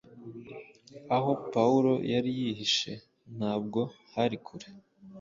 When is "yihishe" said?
2.39-2.93